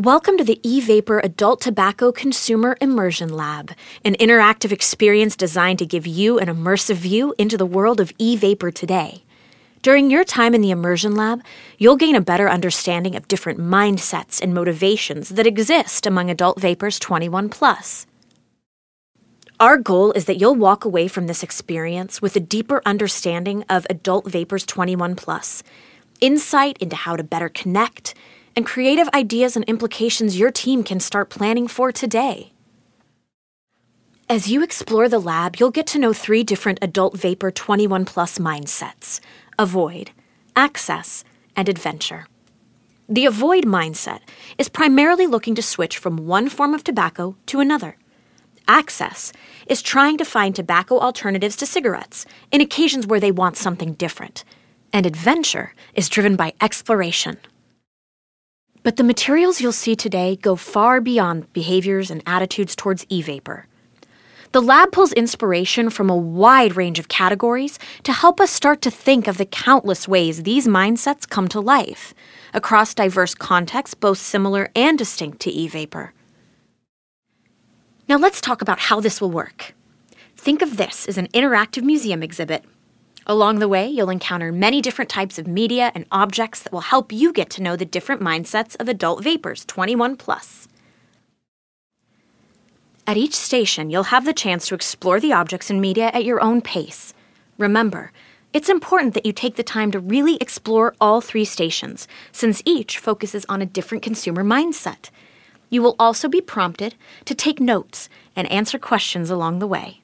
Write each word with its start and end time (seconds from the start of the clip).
Welcome 0.00 0.38
to 0.38 0.44
the 0.44 0.58
eVapor 0.64 1.22
Adult 1.22 1.60
Tobacco 1.60 2.10
Consumer 2.10 2.74
Immersion 2.80 3.28
Lab, 3.28 3.74
an 4.02 4.14
interactive 4.14 4.72
experience 4.72 5.36
designed 5.36 5.78
to 5.78 5.84
give 5.84 6.06
you 6.06 6.38
an 6.38 6.48
immersive 6.48 6.94
view 6.94 7.34
into 7.36 7.58
the 7.58 7.66
world 7.66 8.00
of 8.00 8.16
eVapor 8.16 8.72
today. 8.72 9.24
During 9.82 10.10
your 10.10 10.24
time 10.24 10.54
in 10.54 10.62
the 10.62 10.70
Immersion 10.70 11.16
Lab, 11.16 11.42
you'll 11.76 11.98
gain 11.98 12.14
a 12.14 12.22
better 12.22 12.48
understanding 12.48 13.14
of 13.14 13.28
different 13.28 13.60
mindsets 13.60 14.40
and 14.40 14.54
motivations 14.54 15.28
that 15.28 15.46
exist 15.46 16.06
among 16.06 16.30
adult 16.30 16.58
vapers 16.58 16.98
21 16.98 17.50
plus. 17.50 18.06
Our 19.60 19.76
goal 19.76 20.12
is 20.12 20.24
that 20.24 20.38
you'll 20.40 20.54
walk 20.54 20.86
away 20.86 21.08
from 21.08 21.26
this 21.26 21.42
experience 21.42 22.22
with 22.22 22.34
a 22.36 22.40
deeper 22.40 22.80
understanding 22.86 23.66
of 23.68 23.86
adult 23.90 24.26
vapers 24.30 24.64
21 24.64 25.14
plus, 25.14 25.62
insight 26.22 26.78
into 26.78 26.96
how 26.96 27.16
to 27.16 27.22
better 27.22 27.50
connect, 27.50 28.14
and 28.54 28.66
creative 28.66 29.08
ideas 29.14 29.56
and 29.56 29.64
implications 29.66 30.38
your 30.38 30.50
team 30.50 30.82
can 30.82 31.00
start 31.00 31.30
planning 31.30 31.68
for 31.68 31.92
today. 31.92 32.52
As 34.28 34.48
you 34.48 34.62
explore 34.62 35.08
the 35.08 35.18
lab, 35.18 35.56
you'll 35.56 35.72
get 35.72 35.88
to 35.88 35.98
know 35.98 36.12
three 36.12 36.44
different 36.44 36.78
adult 36.80 37.16
vaper 37.16 37.50
21 37.50 38.04
plus 38.04 38.38
mindsets 38.38 39.20
avoid, 39.58 40.12
access, 40.54 41.24
and 41.56 41.68
adventure. 41.68 42.26
The 43.08 43.26
avoid 43.26 43.64
mindset 43.64 44.20
is 44.56 44.68
primarily 44.68 45.26
looking 45.26 45.56
to 45.56 45.62
switch 45.62 45.98
from 45.98 46.28
one 46.28 46.48
form 46.48 46.74
of 46.74 46.84
tobacco 46.84 47.34
to 47.46 47.58
another. 47.58 47.96
Access 48.68 49.32
is 49.66 49.82
trying 49.82 50.16
to 50.18 50.24
find 50.24 50.54
tobacco 50.54 51.00
alternatives 51.00 51.56
to 51.56 51.66
cigarettes 51.66 52.24
in 52.52 52.60
occasions 52.60 53.08
where 53.08 53.18
they 53.18 53.32
want 53.32 53.56
something 53.56 53.94
different. 53.94 54.44
And 54.92 55.06
adventure 55.06 55.74
is 55.92 56.08
driven 56.08 56.36
by 56.36 56.52
exploration. 56.60 57.38
But 58.82 58.96
the 58.96 59.04
materials 59.04 59.60
you'll 59.60 59.72
see 59.72 59.94
today 59.94 60.36
go 60.36 60.56
far 60.56 61.00
beyond 61.00 61.52
behaviors 61.52 62.10
and 62.10 62.22
attitudes 62.26 62.74
towards 62.74 63.04
e 63.08 63.20
vapor. 63.20 63.66
The 64.52 64.62
lab 64.62 64.90
pulls 64.90 65.12
inspiration 65.12 65.90
from 65.90 66.10
a 66.10 66.16
wide 66.16 66.74
range 66.76 66.98
of 66.98 67.08
categories 67.08 67.78
to 68.02 68.12
help 68.12 68.40
us 68.40 68.50
start 68.50 68.80
to 68.82 68.90
think 68.90 69.28
of 69.28 69.36
the 69.38 69.44
countless 69.44 70.08
ways 70.08 70.42
these 70.42 70.66
mindsets 70.66 71.28
come 71.28 71.46
to 71.48 71.60
life 71.60 72.14
across 72.52 72.94
diverse 72.94 73.34
contexts, 73.34 73.94
both 73.94 74.18
similar 74.18 74.70
and 74.74 74.98
distinct 74.98 75.40
to 75.40 75.50
e 75.50 75.68
vapor. 75.68 76.12
Now 78.08 78.16
let's 78.16 78.40
talk 78.40 78.60
about 78.60 78.80
how 78.80 78.98
this 78.98 79.20
will 79.20 79.30
work. 79.30 79.74
Think 80.36 80.62
of 80.62 80.78
this 80.78 81.06
as 81.06 81.18
an 81.18 81.28
interactive 81.28 81.82
museum 81.82 82.22
exhibit 82.22 82.64
Along 83.26 83.58
the 83.58 83.68
way, 83.68 83.88
you'll 83.88 84.10
encounter 84.10 84.50
many 84.50 84.80
different 84.80 85.10
types 85.10 85.38
of 85.38 85.46
media 85.46 85.92
and 85.94 86.06
objects 86.10 86.62
that 86.62 86.72
will 86.72 86.80
help 86.80 87.12
you 87.12 87.32
get 87.32 87.50
to 87.50 87.62
know 87.62 87.76
the 87.76 87.84
different 87.84 88.22
mindsets 88.22 88.76
of 88.80 88.88
adult 88.88 89.22
vapers 89.22 89.64
21 89.66 90.16
plus. 90.16 90.68
At 93.06 93.16
each 93.16 93.34
station, 93.34 93.90
you'll 93.90 94.04
have 94.04 94.24
the 94.24 94.32
chance 94.32 94.68
to 94.68 94.74
explore 94.74 95.20
the 95.20 95.32
objects 95.32 95.68
and 95.68 95.80
media 95.80 96.10
at 96.14 96.24
your 96.24 96.40
own 96.40 96.60
pace. 96.60 97.12
Remember, 97.58 98.12
it's 98.52 98.68
important 98.68 99.14
that 99.14 99.26
you 99.26 99.32
take 99.32 99.56
the 99.56 99.62
time 99.62 99.90
to 99.90 100.00
really 100.00 100.36
explore 100.40 100.94
all 101.00 101.20
three 101.20 101.44
stations, 101.44 102.08
since 102.32 102.62
each 102.64 102.98
focuses 102.98 103.44
on 103.48 103.62
a 103.62 103.66
different 103.66 104.02
consumer 104.02 104.42
mindset. 104.42 105.10
You 105.70 105.82
will 105.82 105.94
also 105.98 106.28
be 106.28 106.40
prompted 106.40 106.94
to 107.26 107.34
take 107.34 107.60
notes 107.60 108.08
and 108.34 108.50
answer 108.50 108.78
questions 108.78 109.30
along 109.30 109.60
the 109.60 109.68
way. 109.68 110.00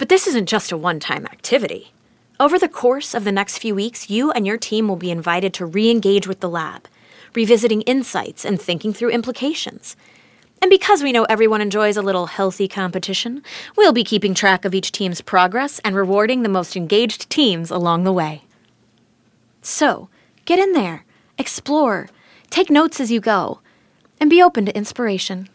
But 0.00 0.08
this 0.08 0.26
isn't 0.26 0.48
just 0.48 0.72
a 0.72 0.78
one 0.78 0.98
time 0.98 1.26
activity. 1.26 1.92
Over 2.40 2.58
the 2.58 2.70
course 2.70 3.12
of 3.12 3.24
the 3.24 3.30
next 3.30 3.58
few 3.58 3.74
weeks, 3.74 4.08
you 4.08 4.30
and 4.30 4.46
your 4.46 4.56
team 4.56 4.88
will 4.88 4.96
be 4.96 5.10
invited 5.10 5.52
to 5.52 5.66
re 5.66 5.90
engage 5.90 6.26
with 6.26 6.40
the 6.40 6.48
lab, 6.48 6.88
revisiting 7.34 7.82
insights 7.82 8.46
and 8.46 8.58
thinking 8.58 8.94
through 8.94 9.10
implications. 9.10 9.96
And 10.62 10.70
because 10.70 11.02
we 11.02 11.12
know 11.12 11.24
everyone 11.24 11.60
enjoys 11.60 11.98
a 11.98 12.02
little 12.02 12.28
healthy 12.28 12.66
competition, 12.66 13.42
we'll 13.76 13.92
be 13.92 14.02
keeping 14.02 14.32
track 14.32 14.64
of 14.64 14.74
each 14.74 14.90
team's 14.90 15.20
progress 15.20 15.80
and 15.80 15.94
rewarding 15.94 16.44
the 16.44 16.48
most 16.48 16.76
engaged 16.76 17.28
teams 17.28 17.70
along 17.70 18.04
the 18.04 18.12
way. 18.12 18.44
So, 19.60 20.08
get 20.46 20.58
in 20.58 20.72
there, 20.72 21.04
explore, 21.36 22.08
take 22.48 22.70
notes 22.70 23.00
as 23.00 23.12
you 23.12 23.20
go, 23.20 23.60
and 24.18 24.30
be 24.30 24.42
open 24.42 24.64
to 24.64 24.74
inspiration. 24.74 25.50